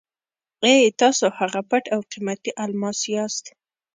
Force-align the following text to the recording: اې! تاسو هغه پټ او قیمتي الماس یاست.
اې! 0.65 0.77
تاسو 1.01 1.25
هغه 1.39 1.61
پټ 1.69 1.83
او 1.93 1.99
قیمتي 2.11 2.51
الماس 2.63 2.99
یاست. 3.13 3.45